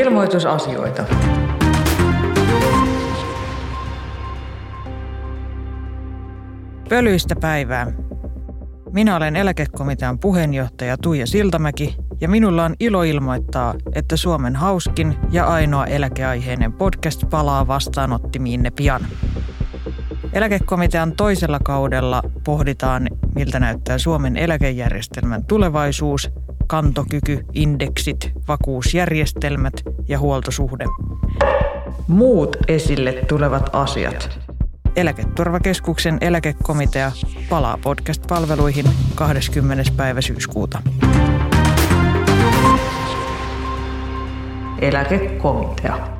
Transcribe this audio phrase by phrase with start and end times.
[0.00, 1.04] Ilmoitusasioita.
[6.88, 7.92] Pölyistä päivää.
[8.92, 15.46] Minä olen eläkekomitean puheenjohtaja Tuija Siltamäki ja minulla on ilo ilmoittaa, että Suomen hauskin ja
[15.46, 19.00] ainoa eläkeaiheinen podcast palaa vastaanottimiinne pian.
[20.32, 26.30] Eläkekomitean toisella kaudella pohditaan, miltä näyttää Suomen eläkejärjestelmän tulevaisuus,
[26.70, 29.72] kantokyky, indeksit, vakuusjärjestelmät
[30.08, 30.84] ja huoltosuhde.
[32.08, 34.38] Muut esille tulevat asiat.
[34.96, 37.12] Eläketurvakeskuksen eläkekomitea
[37.48, 39.92] palaa podcast-palveluihin 20.
[39.96, 40.82] päivä syyskuuta.
[44.80, 46.19] Eläkekomitea.